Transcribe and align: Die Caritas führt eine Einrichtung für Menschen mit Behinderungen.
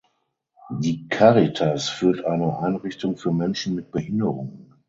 Die 0.79 1.07
Caritas 1.09 1.87
führt 1.89 2.25
eine 2.25 2.57
Einrichtung 2.57 3.17
für 3.17 3.31
Menschen 3.31 3.75
mit 3.75 3.91
Behinderungen. 3.91 4.71